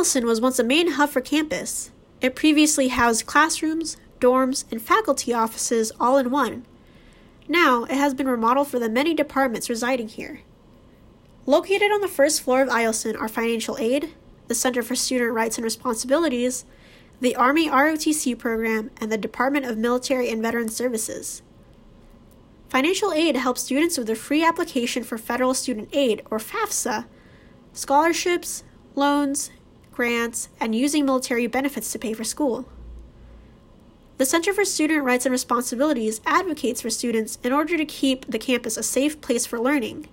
[0.00, 1.90] Eielson was once a main hub for campus.
[2.22, 6.64] It previously housed classrooms, dorms, and faculty offices all in one.
[7.46, 10.40] Now, it has been remodeled for the many departments residing here.
[11.44, 14.14] Located on the first floor of Eielson are financial aid,
[14.48, 16.64] the Center for Student Rights and Responsibilities,
[17.20, 21.42] the Army ROTC program, and the Department of Military and Veteran Services.
[22.70, 27.04] Financial aid helps students with their free application for Federal Student Aid, or FAFSA,
[27.74, 28.64] scholarships,
[28.94, 29.50] loans,
[29.92, 32.66] grants, and using military benefits to pay for school.
[34.18, 38.38] The Center for Student Rights and Responsibilities advocates for students in order to keep the
[38.38, 40.08] campus a safe place for learning.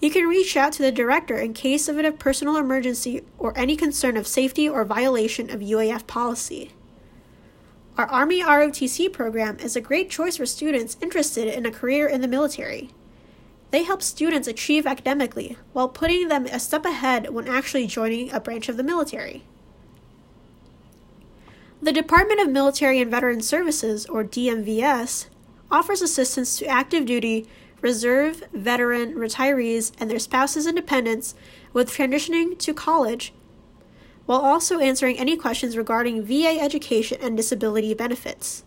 [0.00, 3.76] You can reach out to the director in case of a personal emergency or any
[3.76, 6.72] concern of safety or violation of UAF policy.
[7.98, 12.22] Our Army ROTC program is a great choice for students interested in a career in
[12.22, 12.90] the military.
[13.70, 18.40] They help students achieve academically while putting them a step ahead when actually joining a
[18.40, 19.44] branch of the military.
[21.82, 25.26] The Department of Military and Veteran Services, or DMVS,
[25.70, 27.46] offers assistance to active duty,
[27.80, 31.34] reserve, veteran, retirees, and their spouses and dependents
[31.72, 33.32] with transitioning to college,
[34.26, 38.62] while also answering any questions regarding VA education and disability benefits.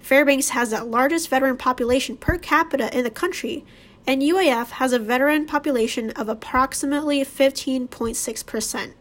[0.00, 3.64] Fairbanks has the largest veteran population per capita in the country
[4.06, 8.92] and UAF has a veteran population of approximately 15.6%.